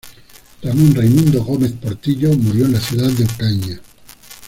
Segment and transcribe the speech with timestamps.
[0.63, 3.79] Ramon Raimundo Gómez Portillo murió en la ciudad de Ocaña.